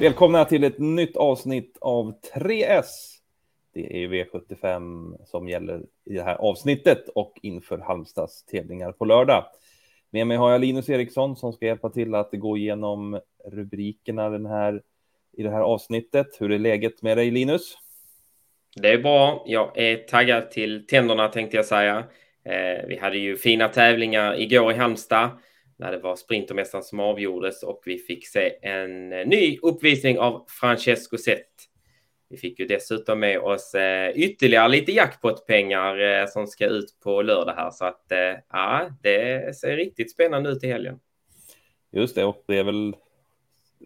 Välkomna 0.00 0.44
till 0.44 0.64
ett 0.64 0.78
nytt 0.78 1.16
avsnitt 1.16 1.78
av 1.80 2.14
3S. 2.34 2.86
Det 3.74 4.04
är 4.04 4.08
V75 4.08 5.16
som 5.26 5.48
gäller 5.48 5.80
i 6.04 6.14
det 6.14 6.22
här 6.22 6.34
avsnittet 6.34 7.08
och 7.14 7.32
inför 7.42 7.78
Halmstads 7.78 8.44
tävlingar 8.44 8.92
på 8.92 9.04
lördag. 9.04 9.44
Med 10.10 10.26
mig 10.26 10.36
har 10.36 10.52
jag 10.52 10.60
Linus 10.60 10.88
Eriksson 10.88 11.36
som 11.36 11.52
ska 11.52 11.66
hjälpa 11.66 11.90
till 11.90 12.14
att 12.14 12.28
gå 12.32 12.56
igenom 12.56 13.20
rubrikerna 13.44 14.30
den 14.30 14.46
här, 14.46 14.82
i 15.32 15.42
det 15.42 15.50
här 15.50 15.60
avsnittet. 15.60 16.26
Hur 16.38 16.52
är 16.52 16.58
läget 16.58 17.02
med 17.02 17.16
dig 17.16 17.30
Linus? 17.30 17.74
Det 18.76 18.88
är 18.88 18.98
bra. 18.98 19.44
Jag 19.46 19.78
är 19.78 19.96
taggad 19.96 20.50
till 20.50 20.86
tänderna 20.86 21.28
tänkte 21.28 21.56
jag 21.56 21.66
säga. 21.66 22.04
Eh, 22.44 22.86
vi 22.88 22.98
hade 23.00 23.18
ju 23.18 23.36
fina 23.36 23.68
tävlingar 23.68 24.40
igår 24.40 24.72
i 24.72 24.76
Halmstad 24.76 25.30
när 25.80 25.92
det 25.92 25.98
var 25.98 26.16
Sprintermästaren 26.16 26.84
som 26.84 27.00
avgjordes 27.00 27.62
och 27.62 27.82
vi 27.86 27.98
fick 27.98 28.26
se 28.26 28.52
en 28.62 29.12
eh, 29.12 29.26
ny 29.26 29.58
uppvisning 29.62 30.18
av 30.18 30.44
Francesco 30.48 31.18
Zet. 31.18 31.46
Vi 32.28 32.36
fick 32.36 32.58
ju 32.58 32.66
dessutom 32.66 33.20
med 33.20 33.38
oss 33.38 33.74
eh, 33.74 34.10
ytterligare 34.10 34.68
lite 34.68 34.92
jackpot-pengar 34.92 35.98
eh, 35.98 36.26
som 36.26 36.46
ska 36.46 36.66
ut 36.66 37.00
på 37.02 37.22
lördag 37.22 37.52
här 37.52 37.70
så 37.70 37.84
att 37.84 38.04
ja, 38.52 38.90
det 39.02 39.56
ser 39.56 39.76
riktigt 39.76 40.12
spännande 40.12 40.50
ut 40.50 40.64
i 40.64 40.66
helgen. 40.66 41.00
Just 41.92 42.14
det, 42.14 42.24
och 42.24 42.44
det 42.46 42.58
är 42.58 42.64
väl 42.64 42.96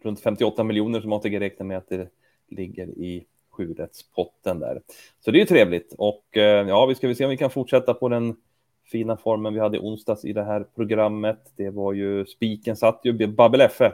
runt 0.03 0.20
58 0.20 0.65
miljoner 0.65 1.01
som 1.01 1.12
ATG 1.12 1.41
räknar 1.41 1.67
med 1.67 1.79
att 1.79 1.89
det 1.89 2.09
ligger 2.51 2.86
i 2.86 3.27
sjurättspotten 3.51 4.61
där. 4.61 4.83
Så 5.20 5.31
det 5.31 5.39
är 5.39 5.41
ju 5.41 5.47
trevligt 5.47 5.95
och 5.98 6.27
ja, 6.69 6.86
vi 6.86 6.95
ska 6.95 7.06
väl 7.06 7.17
se 7.17 7.25
om 7.25 7.31
vi 7.31 7.36
kan 7.36 7.51
fortsätta 7.51 7.95
på 7.95 8.08
den 8.08 8.36
fina 8.84 9.16
formen 9.16 9.54
vi 9.54 9.60
hade 9.60 9.77
i 9.77 9.80
onsdags 9.80 10.24
i 10.24 10.32
det 10.32 10.44
här 10.44 10.66
programmet. 10.77 11.52
Det 11.56 11.70
var 11.70 11.92
ju 11.92 12.27
spiken 12.27 12.77
satt 12.77 13.00
ju 13.04 13.27
Babbel 13.27 13.60
Effe 13.60 13.92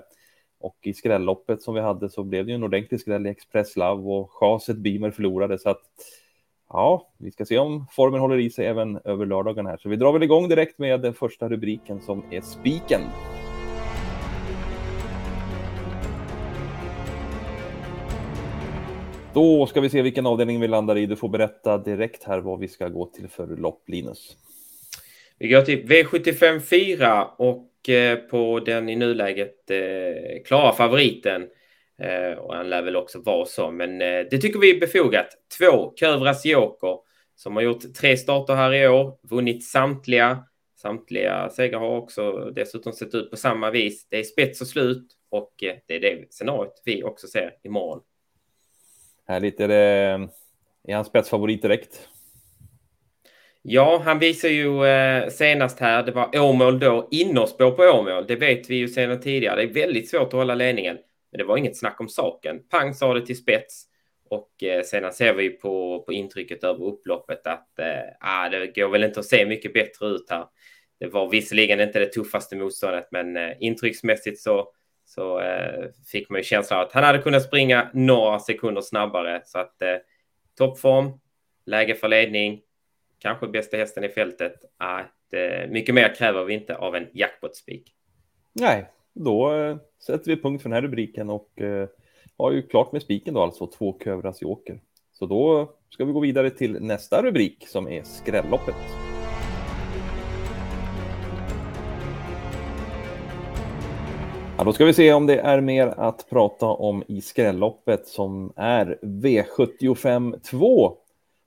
och 0.61 0.77
i 0.83 0.93
skrälloppet 0.93 1.63
som 1.63 1.75
vi 1.75 1.81
hade 1.81 2.11
så 2.11 2.25
blev 2.25 2.47
det 2.47 2.51
ju 2.51 2.55
en 2.55 2.65
ordentlig 2.65 3.01
skräll 3.01 3.27
i 3.27 3.31
Express 3.31 3.77
Love 3.77 4.03
och 4.03 4.31
chaset 4.33 4.77
Beamer 4.77 5.11
förlorade 5.11 5.59
så 5.59 5.71
att 5.71 5.83
ja, 6.69 7.13
vi 7.19 7.31
ska 7.31 7.45
se 7.45 7.59
om 7.59 7.87
formen 7.91 8.21
håller 8.21 8.39
i 8.39 8.51
sig 8.51 8.67
även 8.67 9.01
över 9.05 9.27
lördagen 9.27 9.67
här. 9.67 9.77
Så 9.77 9.89
vi 9.89 9.97
drar 9.97 10.13
väl 10.13 10.23
igång 10.23 10.49
direkt 10.49 10.79
med 10.79 11.01
den 11.01 11.15
första 11.15 11.49
rubriken 11.49 12.01
som 12.01 12.23
är 12.31 12.41
spiken. 12.41 13.01
Då 19.35 19.67
ska 19.67 19.81
vi 19.81 19.91
se 19.91 20.03
vilken 20.03 20.27
avdelning 20.27 20.61
vi 20.61 20.69
landar 20.69 20.99
i. 20.99 21.07
Du 21.07 21.17
får 21.17 21.29
berätta 21.29 21.79
direkt 21.79 22.25
här 22.25 22.39
vad 22.39 22.59
vi 22.59 22.69
ska 22.69 22.89
gå 22.89 23.07
till 23.07 23.29
för 23.29 23.47
lopp, 23.47 23.89
Linus. 23.89 24.37
Vi 25.43 25.49
går 25.49 25.63
till 25.63 25.87
V75 25.87 26.61
4 26.61 27.25
och 27.25 27.89
eh, 27.89 28.19
på 28.19 28.61
den 28.61 28.89
i 28.89 28.97
nuläget 28.97 29.71
eh, 29.71 30.43
klara 30.45 30.73
favoriten. 30.73 31.49
Eh, 31.99 32.39
och 32.39 32.55
han 32.55 32.71
lär 32.71 32.83
väl 32.83 32.97
också 32.97 33.21
vara 33.21 33.47
så, 33.47 33.71
men 33.71 34.03
eh, 34.03 34.27
det 34.31 34.39
tycker 34.39 34.59
vi 34.59 34.77
är 34.77 34.81
befogat. 34.81 35.27
Två, 35.59 35.93
Kövras 35.97 36.45
Joker, 36.45 36.99
som 37.37 37.57
har 37.57 37.63
gjort 37.63 37.95
tre 37.95 38.17
starter 38.17 38.55
här 38.55 38.75
i 38.75 38.89
år, 38.89 39.19
vunnit 39.23 39.65
samtliga. 39.65 40.45
Samtliga 40.77 41.51
segrar 41.51 41.79
har 41.79 41.97
också 41.97 42.33
dessutom 42.33 42.93
sett 42.93 43.15
ut 43.15 43.31
på 43.31 43.37
samma 43.37 43.71
vis. 43.71 44.07
Det 44.09 44.19
är 44.19 44.25
spets 44.25 44.61
och 44.61 44.67
slut 44.67 45.07
och 45.31 45.65
eh, 45.65 45.77
det 45.87 45.97
är 45.97 46.01
det 46.01 46.33
scenariot 46.33 46.83
vi 46.85 47.05
också 47.05 47.27
ser 47.27 47.55
imorgon. 47.63 48.01
Härligt. 49.27 49.61
Är, 49.61 49.69
det, 49.69 50.11
eh, 50.11 50.29
är 50.89 50.95
han 50.95 51.05
spetsfavorit 51.05 51.63
direkt? 51.63 52.09
Ja, 53.63 54.03
han 54.05 54.19
visar 54.19 54.49
ju 54.49 54.85
eh, 54.85 55.29
senast 55.29 55.81
här, 55.81 56.03
det 56.03 56.13
var 56.13 56.39
Åmål 56.41 56.79
då, 56.79 57.09
innerspår 57.11 57.71
på 57.71 57.83
Åmål. 57.83 58.27
Det 58.27 58.37
vet 58.37 58.71
vi 58.71 58.77
ju 58.77 58.89
sedan 58.89 59.21
tidigare. 59.21 59.57
Det 59.57 59.63
är 59.63 59.87
väldigt 59.87 60.11
svårt 60.11 60.27
att 60.27 60.33
hålla 60.33 60.55
ledningen, 60.55 60.99
men 61.33 61.39
det 61.39 61.45
var 61.45 61.57
inget 61.57 61.79
snack 61.79 62.01
om 62.01 62.09
saken. 62.09 62.61
Pang 62.71 62.95
sa 62.95 63.15
det 63.15 63.27
till 63.27 63.37
spets 63.37 63.85
och 64.31 64.63
eh, 64.63 64.83
sedan 64.83 65.13
ser 65.13 65.35
vi 65.35 65.51
på, 65.51 66.03
på 66.07 66.13
intrycket 66.13 66.65
över 66.65 66.85
upploppet 66.85 67.47
att 67.47 67.79
eh, 67.79 67.87
ah, 68.21 68.49
det 68.49 68.77
går 68.77 68.89
väl 68.89 69.05
inte 69.05 69.21
att 69.21 69.27
se 69.27 69.47
mycket 69.47 69.75
bättre 69.75 70.07
ut 70.07 70.31
här. 70.31 70.45
Det 71.01 71.07
var 71.07 71.31
visserligen 71.31 71.81
inte 71.81 71.99
det 71.99 72.13
tuffaste 72.13 72.57
motståndet, 72.57 73.09
men 73.11 73.37
eh, 73.37 73.51
intrycksmässigt 73.61 74.41
så, 74.41 74.69
så 75.05 75.41
eh, 75.41 75.85
fick 76.13 76.29
man 76.31 76.39
ju 76.39 76.45
känslan 76.45 76.81
av 76.81 76.87
att 76.87 76.93
han 76.93 77.05
hade 77.05 77.19
kunnat 77.19 77.43
springa 77.43 77.91
några 77.95 78.39
sekunder 78.39 78.81
snabbare. 78.81 79.43
Så 79.45 79.59
att 79.59 79.83
eh, 79.83 79.97
toppform, 80.59 81.11
läge 81.67 81.95
för 81.95 82.09
ledning, 82.09 82.61
kanske 83.21 83.47
bästa 83.47 83.77
hästen 83.77 84.05
i 84.05 84.09
fältet. 84.09 84.55
Att, 84.77 85.33
eh, 85.33 85.71
mycket 85.71 85.95
mer 85.95 86.15
kräver 86.15 86.45
vi 86.45 86.55
inte 86.55 86.77
av 86.77 86.97
en 86.97 87.07
jackpot-spik. 87.13 87.95
Nej, 88.53 88.87
då 89.13 89.55
eh, 89.55 89.77
sätter 90.07 90.31
vi 90.31 90.43
punkt 90.43 90.63
för 90.63 90.69
den 90.69 90.75
här 90.75 90.83
rubriken 90.83 91.31
och 91.31 91.61
eh, 91.61 91.89
har 92.37 92.53
ju 92.53 92.63
klart 92.63 92.93
med 92.93 93.03
spiken 93.03 93.35
då 93.35 93.43
alltså, 93.43 93.67
två 93.67 93.99
Kövras 94.05 94.43
Joker. 94.43 94.81
Så 95.13 95.27
då 95.27 95.73
ska 95.91 96.05
vi 96.05 96.13
gå 96.13 96.21
vidare 96.21 96.51
till 96.51 96.83
nästa 96.83 97.23
rubrik 97.23 97.65
som 97.69 97.89
är 97.89 98.03
skrälloppet. 98.03 98.75
Ja, 104.59 104.65
då 104.65 104.73
ska 104.73 104.85
vi 104.85 104.93
se 104.93 105.13
om 105.13 105.27
det 105.27 105.41
är 105.41 105.61
mer 105.61 105.87
att 105.87 106.31
prata 106.31 106.67
om 106.67 107.05
i 107.09 107.21
skrälloppet 107.21 108.07
som 108.07 108.53
är 108.57 108.99
V75 109.03 110.41
2. 110.41 110.97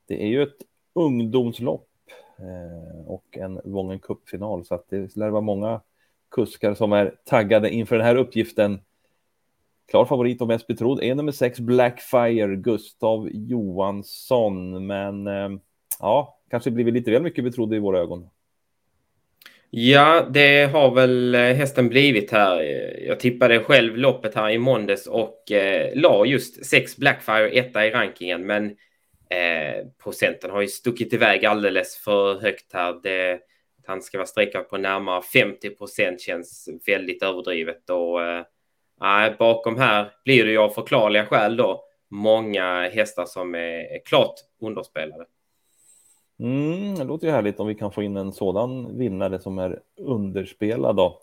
Det 0.08 0.24
är 0.24 0.28
ju 0.28 0.44
ett 0.44 0.58
ungdomslopp 0.94 1.88
eh, 2.38 3.08
och 3.08 3.38
en 3.38 3.62
Wången 3.64 4.00
Cup-final. 4.00 4.66
Så 4.66 4.76
att 4.76 4.90
det 4.90 5.16
lär 5.16 5.30
vara 5.30 5.42
många 5.42 5.82
kuskar 6.32 6.74
som 6.74 6.94
är 6.94 7.16
taggade 7.26 7.70
inför 7.70 7.98
den 7.98 8.06
här 8.06 8.16
uppgiften. 8.16 8.80
Klar 9.88 10.06
favorit 10.06 10.42
och 10.42 10.48
mest 10.48 10.68
betrodd 10.68 11.04
är 11.04 11.16
nummer 11.16 11.32
sex 11.32 11.60
Blackfire, 11.60 12.56
Gustav 12.56 13.30
Johansson. 13.32 14.88
Men 14.88 15.28
eh, 15.28 15.50
ja, 16.00 16.40
kanske 16.50 16.72
blivit 16.72 16.94
lite 16.94 17.12
väl 17.12 17.24
mycket 17.24 17.44
betrodd 17.44 17.74
i 17.74 17.80
våra 17.80 18.00
ögon. 18.00 18.30
Ja, 19.76 20.28
det 20.30 20.64
har 20.64 20.92
väl 20.92 21.36
eh, 21.36 21.42
hästen 21.42 21.90
blivit 21.90 22.32
här. 22.32 22.62
Jag 23.08 23.20
tippade 23.20 23.60
själv 23.60 23.98
loppet 23.98 24.36
här 24.36 24.50
i 24.50 24.58
måndags 24.58 25.08
och 25.08 25.52
eh, 25.52 25.92
la 25.96 26.26
just 26.26 26.66
sex 26.66 26.98
Blackfire 26.98 27.50
etta 27.50 27.86
i 27.86 27.92
rankingen. 27.92 28.48
Men 28.48 28.76
Eh, 29.34 29.86
procenten 30.04 30.52
har 30.52 30.62
ju 30.62 30.68
stuckit 30.68 31.14
iväg 31.14 31.46
alldeles 31.46 31.98
för 31.98 32.40
högt 32.40 32.74
här. 32.74 33.00
Det, 33.04 33.34
att 33.80 33.88
han 33.88 34.02
ska 34.02 34.18
vara 34.18 34.28
streckad 34.28 34.70
på 34.70 34.78
närmare 34.78 35.22
50 35.22 35.70
procent 35.70 36.22
känns 36.22 36.70
väldigt 36.88 37.24
överdrivet 37.24 37.90
och 37.90 38.24
eh, 38.24 39.38
bakom 39.40 39.78
här 39.78 40.12
blir 40.26 40.46
det 40.46 40.52
ju 40.52 40.58
av 40.58 40.70
förklarliga 40.70 41.26
skäl 41.26 41.58
då 41.58 41.84
många 42.10 42.90
hästar 42.90 43.26
som 43.26 43.56
är 43.56 44.06
klart 44.06 44.36
underspelade. 44.62 45.26
Mm, 46.40 46.96
det 46.96 47.04
låter 47.04 47.28
ju 47.28 47.34
härligt 47.34 47.60
om 47.60 47.68
vi 47.68 47.76
kan 47.76 47.92
få 47.92 48.04
in 48.04 48.18
en 48.18 48.32
sådan 48.32 48.98
vinnare 48.98 49.40
som 49.40 49.60
är 49.60 49.80
underspelad 49.98 50.96
då. 50.96 51.22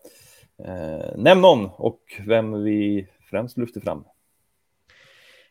Eh, 0.64 1.16
nämn 1.16 1.40
någon 1.40 1.70
och 1.76 2.00
vem 2.26 2.62
vi 2.62 3.06
främst 3.30 3.58
lyfter 3.58 3.80
fram. 3.80 4.04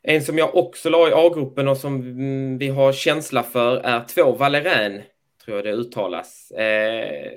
En 0.01 0.23
som 0.23 0.37
jag 0.37 0.55
också 0.55 0.89
la 0.89 1.09
i 1.09 1.13
A-gruppen 1.13 1.67
och 1.67 1.77
som 1.77 2.57
vi 2.57 2.67
har 2.67 2.91
känsla 2.91 3.43
för 3.43 3.77
är 3.77 4.05
två 4.05 4.31
Valerän, 4.31 5.01
tror 5.45 5.57
jag 5.57 5.65
det 5.65 5.71
uttalas. 5.71 6.51
Eh, 6.51 7.31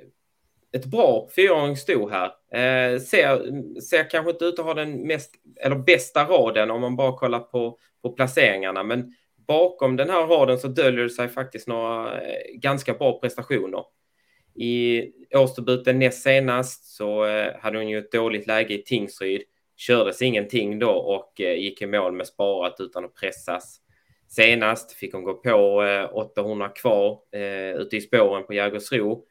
ett 0.73 0.87
bra 0.87 1.29
fyraåring 1.37 1.77
stod 1.77 2.11
här. 2.11 2.27
Eh, 2.55 3.01
ser, 3.01 3.81
ser 3.81 4.11
kanske 4.11 4.31
inte 4.31 4.45
ut 4.45 4.59
att 4.59 4.65
ha 4.65 4.75
den 4.75 5.07
mest, 5.07 5.35
eller 5.61 5.77
bästa 5.77 6.25
raden 6.25 6.71
om 6.71 6.81
man 6.81 6.97
bara 6.97 7.19
kollar 7.19 7.41
på, 7.41 7.79
på 8.03 8.13
placeringarna, 8.13 8.83
men 8.83 9.15
bakom 9.47 9.97
den 9.97 10.11
här 10.11 10.27
raden 10.27 10.59
så 10.59 10.69
döljer 10.69 11.03
det 11.03 11.11
sig 11.11 11.29
faktiskt 11.29 11.69
några 11.69 12.21
eh, 12.21 12.55
ganska 12.55 12.95
bra 12.95 13.21
prestationer. 13.21 13.85
I 14.55 15.03
årsdebuten 15.35 15.99
näst 15.99 16.23
senast 16.23 16.97
så 16.97 17.25
eh, 17.25 17.53
hade 17.61 17.79
hon 17.79 17.89
ju 17.89 17.99
ett 17.99 18.13
dåligt 18.13 18.47
läge 18.47 18.75
i 18.75 18.83
Tingsryd 18.83 19.43
kördes 19.87 20.23
ingenting 20.23 20.79
då 20.79 20.91
och 20.91 21.41
eh, 21.41 21.55
gick 21.55 21.83
i 21.83 21.87
mål 21.87 22.13
med 22.13 22.27
sparat 22.27 22.77
utan 22.79 23.05
att 23.05 23.15
pressas. 23.15 23.79
Senast 24.29 24.93
fick 24.93 25.15
hon 25.15 25.25
gå 25.25 25.35
på 25.35 25.83
eh, 25.83 26.17
800 26.17 26.69
kvar 26.69 27.19
eh, 27.33 27.81
ute 27.81 27.97
i 27.97 28.01
spåren 28.01 28.47
på 28.47 28.55
Jägersro. 28.55 29.25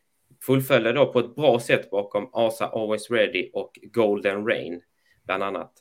Fullföljde 0.45 0.93
då 0.93 1.13
på 1.13 1.19
ett 1.19 1.35
bra 1.35 1.59
sätt 1.59 1.89
bakom 1.89 2.29
Asa 2.33 2.67
Always 2.67 3.11
Ready 3.11 3.49
och 3.53 3.79
Golden 3.93 4.47
Rain 4.47 4.81
bland 5.25 5.43
annat. 5.43 5.73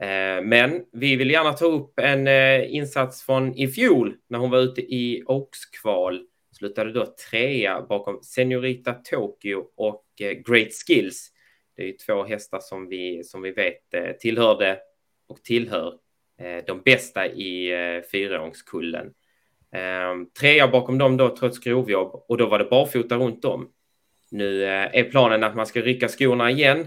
Eh, 0.00 0.44
men 0.44 0.84
vi 0.92 1.16
vill 1.16 1.30
gärna 1.30 1.52
ta 1.52 1.66
upp 1.66 1.98
en 2.00 2.26
eh, 2.26 2.74
insats 2.74 3.22
från 3.22 3.54
i 3.54 3.68
fjol 3.68 4.14
när 4.28 4.38
hon 4.38 4.50
var 4.50 4.58
ute 4.58 4.80
i 4.80 5.22
Oaks-kval. 5.26 6.20
Slutade 6.58 6.92
då 6.92 7.14
trea 7.30 7.82
bakom 7.82 8.22
Senorita 8.22 8.92
Tokyo 8.92 9.64
och 9.76 10.04
Great 10.46 10.72
Skills 10.86 11.32
det 11.76 11.82
är 11.82 11.86
ju 11.86 11.92
två 11.92 12.24
hästar 12.24 12.60
som 12.60 12.88
vi, 12.88 13.24
som 13.24 13.42
vi 13.42 13.50
vet 13.50 13.94
eh, 13.94 14.12
tillhörde 14.12 14.78
och 15.26 15.42
tillhör 15.42 15.94
eh, 16.38 16.64
de 16.66 16.82
bästa 16.82 17.26
i 17.26 17.72
eh, 17.72 18.02
fyraåringskullen. 18.12 19.14
Ehm, 19.72 20.30
trea 20.30 20.68
bakom 20.68 20.98
dem 20.98 21.16
då 21.16 21.36
trots 21.36 21.58
grovjobb 21.58 22.24
och 22.28 22.38
då 22.38 22.46
var 22.46 22.58
det 22.58 22.64
barfota 22.64 23.16
runt 23.16 23.44
om. 23.44 23.72
Nu 24.30 24.64
eh, 24.64 24.98
är 24.98 25.10
planen 25.10 25.44
att 25.44 25.56
man 25.56 25.66
ska 25.66 25.80
rycka 25.80 26.08
skorna 26.08 26.50
igen. 26.50 26.86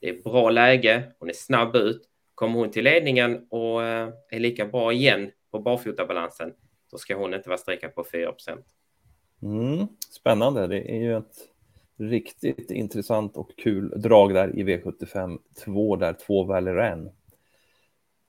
Det 0.00 0.08
är 0.08 0.22
bra 0.22 0.50
läge, 0.50 1.12
hon 1.18 1.28
är 1.28 1.34
snabb 1.34 1.76
ut, 1.76 2.06
Kommer 2.34 2.58
hon 2.58 2.70
till 2.70 2.84
ledningen 2.84 3.46
och 3.50 3.82
är 3.82 4.38
lika 4.38 4.66
bra 4.66 4.92
igen 4.92 5.30
på 5.50 5.58
barfotabalansen, 5.58 6.52
då 6.90 6.98
ska 6.98 7.16
hon 7.16 7.34
inte 7.34 7.48
vara 7.48 7.58
sträckad 7.58 7.94
på 7.94 8.04
4 8.12 8.34
mm, 9.42 9.86
Spännande. 10.10 10.66
Det 10.66 10.90
är 10.90 11.00
ju 11.00 11.16
ett 11.16 11.49
riktigt 12.00 12.70
intressant 12.70 13.36
och 13.36 13.50
kul 13.56 14.00
drag 14.00 14.34
där 14.34 14.58
i 14.58 14.64
V75 14.64 15.38
2 15.64 15.96
där 15.96 16.12
två 16.12 16.44
Valeran. 16.44 17.10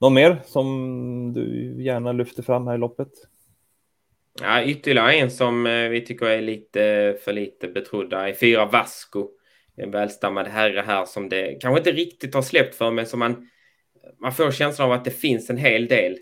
Någon 0.00 0.14
mer 0.14 0.40
som 0.44 1.32
du 1.34 1.76
gärna 1.82 2.12
lyfter 2.12 2.42
fram 2.42 2.66
här 2.66 2.74
i 2.74 2.78
loppet? 2.78 3.08
Ja, 4.40 4.64
ytterligare 4.64 5.12
en 5.12 5.30
som 5.30 5.66
eh, 5.66 5.88
vi 5.88 6.00
tycker 6.00 6.26
är 6.26 6.42
lite 6.42 7.16
för 7.24 7.32
lite 7.32 7.68
betrodda 7.68 8.28
är 8.28 8.32
fyra 8.32 8.66
Vasco. 8.66 9.28
En 9.76 9.90
välstammad 9.90 10.46
herre 10.46 10.80
här 10.80 11.04
som 11.04 11.28
det 11.28 11.58
kanske 11.60 11.80
inte 11.80 11.92
riktigt 11.92 12.34
har 12.34 12.42
släppt 12.42 12.74
för 12.74 12.90
men 12.90 13.06
som 13.06 13.18
man, 13.18 13.48
man 14.20 14.32
får 14.32 14.50
känslan 14.50 14.88
av 14.88 14.92
att 14.92 15.04
det 15.04 15.10
finns 15.10 15.50
en 15.50 15.56
hel 15.56 15.88
del 15.88 16.12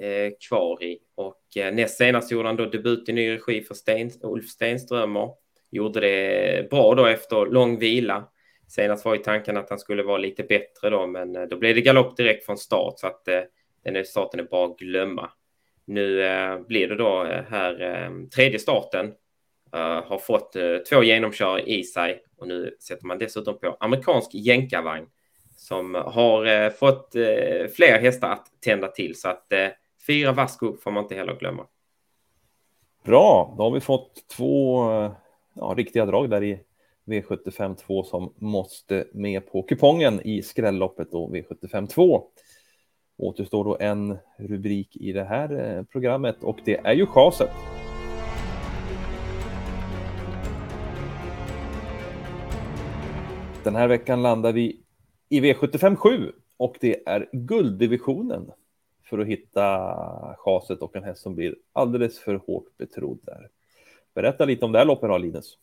eh, 0.00 0.32
kvar 0.48 0.82
i. 0.82 0.98
Och 1.14 1.56
eh, 1.56 1.74
näst 1.74 1.96
senast 1.96 2.32
gjorde 2.32 2.48
han 2.48 2.56
då 2.56 2.66
debut 2.66 3.08
i 3.08 3.12
ny 3.12 3.30
regi 3.30 3.62
för 3.62 3.74
Sten, 3.74 4.10
Ulf 4.22 4.48
Stenströmer. 4.48 5.30
Gjorde 5.70 6.00
det 6.00 6.70
bra 6.70 6.94
då 6.94 7.06
efter 7.06 7.46
lång 7.46 7.78
vila. 7.78 8.24
Senast 8.68 9.04
var 9.04 9.14
ju 9.14 9.22
tanken 9.22 9.56
att 9.56 9.70
han 9.70 9.78
skulle 9.78 10.02
vara 10.02 10.18
lite 10.18 10.42
bättre 10.42 10.90
då, 10.90 11.06
men 11.06 11.36
eh, 11.36 11.42
då 11.42 11.56
blev 11.56 11.74
det 11.74 11.80
galopp 11.80 12.16
direkt 12.16 12.46
från 12.46 12.58
start 12.58 12.94
så 12.96 13.06
att 13.06 13.28
eh, 13.28 13.40
den 13.84 14.04
starten 14.04 14.40
är 14.40 14.44
bara 14.44 14.66
att 14.66 14.78
glömma. 14.78 15.30
Nu 15.84 16.22
eh, 16.22 16.60
blir 16.60 16.88
det 16.88 16.96
då 16.96 17.24
eh, 17.24 17.42
här 17.50 17.82
eh, 17.82 18.28
tredje 18.34 18.58
starten. 18.58 19.06
Eh, 19.74 20.04
har 20.04 20.18
fått 20.18 20.56
två 20.90 21.02
genomkör 21.02 21.68
i 21.68 21.84
sig 21.84 22.22
och 22.38 22.48
nu 22.48 22.76
sätter 22.80 23.06
man 23.06 23.18
dessutom 23.18 23.58
på 23.58 23.76
amerikansk 23.80 24.30
jänkarvagn 24.34 25.06
som 25.56 25.94
har 25.94 26.70
fått 26.70 27.12
fler 27.76 27.98
hästar 28.00 28.30
att 28.30 28.46
tända 28.64 28.88
till 28.88 29.20
så 29.20 29.28
att 29.28 29.52
fyra 30.06 30.32
Vasco 30.32 30.76
får 30.76 30.90
man 30.90 31.02
inte 31.02 31.14
heller 31.14 31.34
glömma. 31.38 31.66
Bra, 33.04 33.54
då 33.58 33.64
har 33.64 33.70
vi 33.70 33.80
fått 33.80 34.28
två 34.36 34.84
ja, 35.60 35.74
riktiga 35.76 36.06
drag 36.06 36.30
där 36.30 36.42
i 36.42 36.60
V75 37.06 37.74
2 37.74 38.02
som 38.04 38.32
måste 38.36 39.06
med 39.12 39.46
på 39.46 39.62
kupongen 39.62 40.20
i 40.24 40.42
skrälloppet 40.42 41.12
då 41.12 41.28
V75 41.28 41.86
2. 41.86 42.22
Återstår 43.18 43.64
då 43.64 43.76
en 43.80 44.18
rubrik 44.38 44.96
i 44.96 45.12
det 45.12 45.24
här 45.24 45.76
eh, 45.76 45.82
programmet 45.82 46.42
och 46.42 46.58
det 46.64 46.76
är 46.76 46.92
ju 46.92 47.06
chaset. 47.06 47.50
Den 53.64 53.76
här 53.76 53.88
veckan 53.88 54.22
landar 54.22 54.52
vi 54.52 54.80
i 55.28 55.40
V75 55.40 55.96
7 55.96 56.32
och 56.56 56.76
det 56.80 57.08
är 57.08 57.28
gulddivisionen 57.32 58.50
för 59.04 59.18
att 59.18 59.26
hitta 59.26 59.94
chaset 60.38 60.78
och 60.78 60.96
en 60.96 61.04
häst 61.04 61.22
som 61.22 61.34
blir 61.34 61.56
alldeles 61.72 62.18
för 62.18 62.34
hårt 62.34 62.76
betrodd 62.76 63.18
där. 63.22 63.48
Berätta 64.18 64.44
lite 64.44 64.64
om 64.64 64.72
det 64.72 64.78
här 64.78 64.86
loppet 64.86 65.08
då, 65.08 65.18
Linus. 65.18 65.58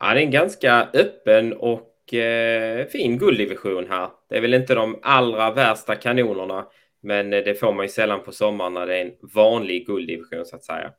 Ja, 0.00 0.14
det 0.14 0.20
är 0.20 0.24
en 0.24 0.30
ganska 0.30 0.88
öppen 0.94 1.52
och 1.52 2.14
eh, 2.14 2.86
fin 2.86 3.18
gulddivision 3.18 3.86
här. 3.88 4.10
Det 4.28 4.36
är 4.36 4.40
väl 4.40 4.54
inte 4.54 4.74
de 4.74 4.98
allra 5.02 5.50
värsta 5.50 5.94
kanonerna, 5.94 6.66
men 7.00 7.30
det 7.30 7.60
får 7.60 7.72
man 7.72 7.84
ju 7.84 7.88
sällan 7.88 8.22
på 8.22 8.32
sommaren 8.32 8.74
när 8.74 8.86
det 8.86 8.96
är 8.96 9.04
en 9.04 9.12
vanlig 9.34 9.86
gulddivision 9.86 10.46
så 10.46 10.56
att 10.56 10.64
säga. 10.64 10.92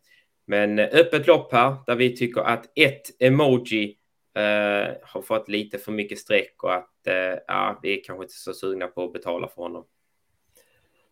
Men 0.47 0.79
öppet 0.79 1.27
lopp 1.27 1.51
här 1.51 1.75
där 1.87 1.95
vi 1.95 2.15
tycker 2.15 2.41
att 2.41 2.71
ett 2.75 3.21
emoji 3.21 3.97
eh, 4.35 4.93
har 5.01 5.21
fått 5.21 5.49
lite 5.49 5.77
för 5.77 5.91
mycket 5.91 6.17
streck 6.17 6.63
och 6.63 6.73
att 6.73 7.07
eh, 7.07 7.39
ja, 7.47 7.79
vi 7.81 7.99
är 7.99 8.03
kanske 8.03 8.23
inte 8.23 8.35
så 8.35 8.53
sugna 8.53 8.87
på 8.87 9.03
att 9.03 9.13
betala 9.13 9.47
för 9.47 9.61
honom. 9.61 9.85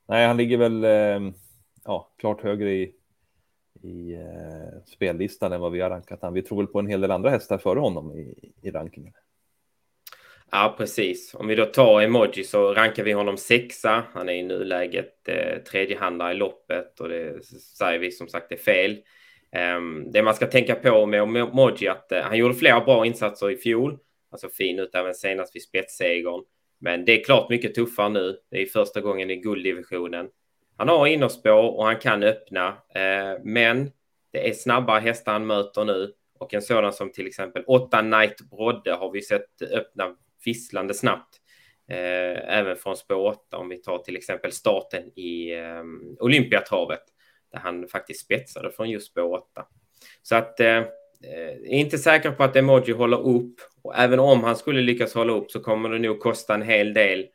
Nej, 0.08 0.28
han 0.28 0.38
ligger 0.38 0.58
väl 0.58 0.84
eh, 0.84 1.34
ja, 1.86 2.14
klart 2.18 2.42
högre 2.42 2.72
i 2.72 2.96
i 3.82 4.14
eh, 4.14 4.84
spellistan 4.86 5.54
än 5.54 5.62
vad 5.62 5.72
vi 5.72 5.82
har 5.82 5.90
rankat 5.90 6.22
han. 6.22 6.34
Vi 6.34 6.42
tror 6.42 6.58
väl 6.58 6.68
på 6.68 6.80
en 6.80 6.88
hel 6.88 7.02
del 7.02 7.12
andra 7.12 7.30
hästar 7.30 7.58
före 7.58 7.80
honom 7.80 8.12
i, 8.12 8.52
i 8.62 8.72
rankingen. 8.72 9.14
Ja, 10.52 10.76
precis. 10.78 11.34
Om 11.34 11.48
vi 11.48 11.56
då 11.56 11.66
tar 11.66 12.02
emoji 12.02 12.44
så 12.44 12.74
rankar 12.74 13.04
vi 13.04 13.12
honom 13.12 13.38
sexa. 13.38 14.04
Han 14.14 14.30
är 14.30 14.34
i 14.34 14.44
nuläget 14.44 15.28
eh, 15.28 15.64
tredjehandare 15.64 16.32
i 16.32 16.36
loppet 16.36 17.00
och 17.00 17.10
det 17.10 17.46
säger 17.78 18.00
vi 18.00 18.12
som 18.12 18.28
sagt 18.28 18.52
är 18.52 18.58
fel. 18.58 18.98
Um, 19.78 20.12
det 20.12 20.24
man 20.24 20.36
ska 20.36 20.46
tänka 20.46 20.76
på 20.76 21.06
med 21.06 21.22
emoji 21.22 21.88
att 21.88 22.12
uh, 22.12 22.20
han 22.20 22.38
gjorde 22.38 22.54
flera 22.54 22.82
bra 22.82 23.06
insatser 23.06 23.52
i 23.52 23.58
fjol. 23.58 23.98
Alltså 24.32 24.50
fin 24.50 24.80
ut 24.80 24.96
även 24.96 25.14
senast 25.14 25.56
vid 25.56 25.64
spetssegern. 25.64 26.44
Men 26.80 27.06
det 27.06 27.20
är 27.20 27.24
klart 27.24 27.50
mycket 27.50 27.76
tuffare 27.76 28.10
nu. 28.10 28.38
Det 28.52 28.62
är 28.62 28.66
första 28.66 29.02
gången 29.02 29.30
i 29.30 29.36
gulddivisionen. 29.36 30.30
Han 30.78 30.90
har 30.90 31.08
innerspår 31.08 31.78
och 31.78 31.86
han 31.86 32.00
kan 32.00 32.24
öppna, 32.24 32.68
eh, 32.96 33.40
men 33.44 33.92
det 34.32 34.50
är 34.50 34.54
snabbare 34.54 35.00
hästar 35.00 35.32
han 35.32 35.48
möter 35.48 35.86
nu 35.86 36.14
och 36.40 36.54
en 36.54 36.62
sådan 36.62 36.94
som 36.94 37.12
till 37.12 37.28
exempel 37.28 37.64
8 37.68 38.02
Night 38.02 38.42
Brodde 38.50 38.94
har 38.94 39.12
vi 39.12 39.22
sett 39.22 39.62
öppna 39.62 40.16
visslande 40.46 40.94
snabbt. 40.94 41.40
Eh, 41.90 42.58
även 42.58 42.76
från 42.76 42.98
spår 42.98 43.26
8 43.26 43.58
om 43.58 43.70
vi 43.70 43.78
tar 43.78 43.98
till 43.98 44.16
exempel 44.16 44.52
starten 44.52 45.20
i 45.20 45.54
eh, 45.54 45.84
Olympiatravet 46.20 47.04
där 47.52 47.60
han 47.60 47.88
faktiskt 47.88 48.26
spetsade 48.26 48.72
från 48.72 48.90
just 48.90 49.12
spår 49.12 49.34
8. 49.34 49.66
Så 50.22 50.36
att 50.36 50.60
eh, 50.60 50.84
är 51.64 51.74
inte 51.74 51.98
säker 51.98 52.32
på 52.32 52.44
att 52.44 52.56
Emoji 52.56 52.94
håller 52.94 53.28
upp 53.28 53.56
och 53.82 53.96
även 53.96 54.20
om 54.20 54.44
han 54.44 54.56
skulle 54.56 54.82
lyckas 54.82 55.14
hålla 55.14 55.34
upp 55.34 55.52
så 55.52 55.60
kommer 55.60 55.90
det 55.90 56.00
nog 56.00 56.20
kosta 56.20 56.54
en 56.54 56.62
hel 56.62 56.94
del 56.94 57.26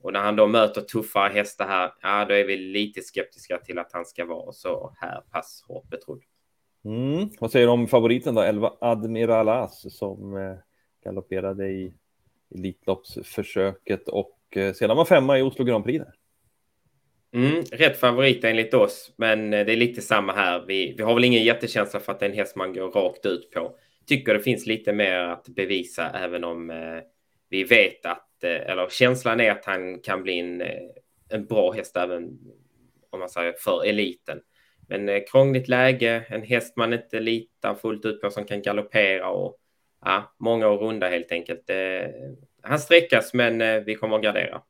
och 0.00 0.12
när 0.12 0.20
han 0.20 0.36
då 0.36 0.46
möter 0.46 0.80
tuffare 0.80 1.32
hästar 1.32 1.66
här, 1.66 1.92
ja, 2.02 2.24
då 2.24 2.34
är 2.34 2.44
vi 2.44 2.56
lite 2.56 3.02
skeptiska 3.02 3.58
till 3.58 3.78
att 3.78 3.92
han 3.92 4.04
ska 4.04 4.24
vara 4.24 4.52
så 4.52 4.94
här 5.00 5.20
pass 5.20 5.64
hårt 5.68 5.88
betrodd. 5.90 6.22
Mm. 6.84 7.28
Vad 7.40 7.50
säger 7.50 7.66
du 7.66 7.72
om 7.72 7.88
favoriten 7.88 8.34
då, 8.34 8.40
11 8.40 8.72
Admiralas 8.80 9.96
som 9.98 10.36
eh, 10.36 10.56
galopperade 11.04 11.68
i 11.68 11.94
Elitloppsförsöket 12.54 14.08
och 14.08 14.38
eh, 14.56 14.72
sedan 14.72 14.96
var 14.96 15.04
femma 15.04 15.38
i 15.38 15.42
Oslo 15.42 15.64
Grand 15.64 15.84
Prix. 15.84 16.04
Där. 16.04 16.14
Mm, 17.34 17.62
rätt 17.72 17.96
favorit 17.96 18.44
enligt 18.44 18.74
oss, 18.74 19.12
men 19.16 19.52
eh, 19.52 19.66
det 19.66 19.72
är 19.72 19.76
lite 19.76 20.02
samma 20.02 20.32
här. 20.32 20.64
Vi, 20.66 20.94
vi 20.96 21.02
har 21.02 21.14
väl 21.14 21.24
ingen 21.24 21.44
jättekänsla 21.44 22.00
för 22.00 22.12
att 22.12 22.20
det 22.20 22.26
är 22.26 22.30
en 22.30 22.36
häst 22.36 22.56
man 22.56 22.72
går 22.72 22.90
rakt 22.90 23.26
ut 23.26 23.50
på. 23.50 23.76
Tycker 24.06 24.34
det 24.34 24.40
finns 24.40 24.66
lite 24.66 24.92
mer 24.92 25.18
att 25.18 25.48
bevisa, 25.48 26.10
även 26.10 26.44
om 26.44 26.70
eh, 26.70 26.98
vi 27.48 27.64
vet 27.64 28.06
att 28.06 28.25
Eh, 28.44 28.70
eller 28.70 28.88
känslan 28.88 29.40
är 29.40 29.50
att 29.50 29.64
han 29.64 30.00
kan 30.00 30.22
bli 30.22 30.38
en, 30.38 30.60
eh, 30.60 30.82
en 31.28 31.46
bra 31.46 31.72
häst 31.72 31.96
även 31.96 32.38
om 33.10 33.20
man 33.20 33.28
säger 33.28 33.54
för 33.58 33.84
eliten. 33.84 34.40
Men 34.88 35.08
eh, 35.08 35.22
krångligt 35.30 35.68
läge, 35.68 36.24
en 36.28 36.42
häst 36.42 36.76
man 36.76 36.92
inte 36.92 37.20
litar 37.20 37.74
fullt 37.74 38.04
ut 38.04 38.20
på 38.20 38.30
som 38.30 38.44
kan 38.44 38.62
galoppera 38.62 39.28
och 39.30 39.56
ja, 40.04 40.34
många 40.38 40.68
och 40.68 40.80
runda 40.80 41.08
helt 41.08 41.32
enkelt. 41.32 41.70
han 42.62 42.78
sträckas 42.78 43.34
men 43.34 43.84
vi 43.84 43.94
kommer 43.94 44.16
att 44.16 44.22
gardera. 44.22 44.62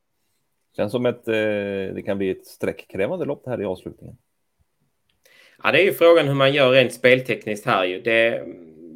Känns 0.76 0.92
som 0.92 1.06
att 1.06 1.25
det 1.25 2.02
kan 2.06 2.18
bli 2.18 2.30
ett 2.30 2.46
sträckkrävande 2.46 3.25
lopp 3.25 3.44
det 3.44 3.50
här 3.50 3.62
i 3.62 3.64
avslutningen. 3.64 4.16
Ja, 5.62 5.73
det 5.73 5.82
är 5.82 5.85
ju 5.85 5.92
frågan 5.92 6.28
hur 6.28 6.35
man 6.35 6.52
gör 6.52 6.70
rent 6.70 6.92
speltekniskt 6.92 7.66
här 7.66 7.85
ju. 7.85 8.00
Det, 8.00 8.44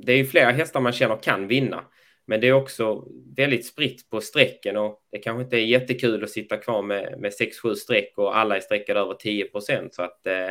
det 0.02 0.12
är 0.12 0.16
ju 0.16 0.24
flera 0.24 0.50
hästar 0.50 0.80
man 0.80 0.92
känner 0.92 1.16
kan 1.16 1.48
vinna. 1.48 1.84
Men 2.26 2.40
det 2.40 2.48
är 2.48 2.52
också 2.52 3.04
väldigt 3.36 3.66
spritt 3.66 4.10
på 4.10 4.20
strecken 4.20 4.76
och 4.76 5.02
det 5.10 5.18
kanske 5.18 5.42
inte 5.42 5.56
är 5.56 5.64
jättekul 5.64 6.24
att 6.24 6.30
sitta 6.30 6.56
kvar 6.56 6.82
med, 6.82 7.20
med 7.20 7.32
6-7 7.64 7.74
streck 7.74 8.18
och 8.18 8.36
alla 8.36 8.56
är 8.56 8.60
streckade 8.60 9.00
över 9.00 9.14
10 9.14 9.44
procent. 9.44 9.94
Så 9.94 10.02
att 10.02 10.26
eh, 10.26 10.48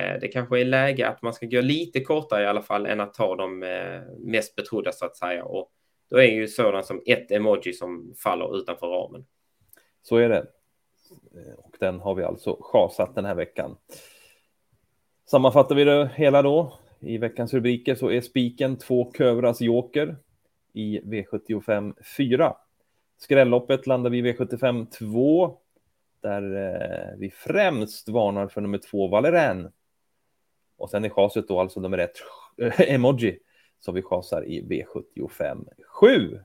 eh, 0.00 0.20
det 0.20 0.28
kanske 0.32 0.60
är 0.60 0.64
läge 0.64 1.08
att 1.08 1.22
man 1.22 1.34
ska 1.34 1.46
gå 1.46 1.60
lite 1.60 2.00
kortare 2.00 2.42
i 2.42 2.46
alla 2.46 2.62
fall 2.62 2.86
än 2.86 3.00
att 3.00 3.14
ta 3.14 3.36
de 3.36 3.62
eh, 3.62 4.00
mest 4.18 4.56
betrodda 4.56 4.92
så 4.92 5.04
att 5.04 5.16
säga. 5.16 5.44
Och 5.44 5.72
då 6.10 6.16
är 6.16 6.26
ju 6.30 6.48
sådant 6.48 6.86
som 6.86 7.02
ett 7.06 7.30
emoji 7.30 7.72
som 7.72 8.14
faller 8.22 8.56
utanför 8.58 8.86
ramen. 8.86 9.24
Så 10.02 10.16
är 10.16 10.28
det. 10.28 10.46
Eh, 11.34 11.54
och 11.58 11.76
den 11.80 12.00
har 12.00 12.14
vi 12.14 12.22
alltså 12.22 12.58
chasat 12.60 13.14
den 13.14 13.24
här 13.24 13.34
veckan. 13.34 13.76
Sammanfattar 15.30 15.74
vi 15.74 15.84
det 15.84 16.10
hela 16.14 16.42
då 16.42 16.78
i 17.00 17.18
veckans 17.18 17.54
rubriker 17.54 17.94
så 17.94 18.10
är 18.10 18.20
spiken 18.20 18.78
två 18.78 19.12
Kövras 19.12 19.60
Joker 19.60 20.16
i 20.72 21.00
V75 21.00 21.94
4. 22.16 22.56
Skrälloppet 23.18 23.86
landar 23.86 24.10
vi 24.10 24.18
i 24.18 24.22
V75 24.22 24.86
2 24.90 25.58
där 26.20 26.42
eh, 26.56 27.18
vi 27.18 27.30
främst 27.30 28.08
varnar 28.08 28.48
för 28.48 28.60
nummer 28.60 28.78
två 28.78 29.08
Valeren. 29.08 29.72
Och 30.76 30.90
sen 30.90 31.04
är 31.04 31.08
chaset 31.08 31.48
då 31.48 31.60
alltså 31.60 31.80
nummer 31.80 31.98
ett 31.98 32.16
emoji 32.78 33.38
som 33.80 33.94
vi 33.94 34.02
chasar 34.02 34.44
i 34.44 34.62
V75 34.62 35.68
7. 35.88 36.40